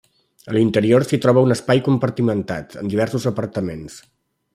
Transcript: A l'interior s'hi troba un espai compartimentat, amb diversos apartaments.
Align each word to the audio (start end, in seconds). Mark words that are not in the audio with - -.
A 0.51 0.53
l'interior 0.55 1.03
s'hi 1.09 1.19
troba 1.25 1.43
un 1.47 1.55
espai 1.55 1.81
compartimentat, 1.87 2.79
amb 2.83 2.95
diversos 2.95 3.29
apartaments. 3.33 4.01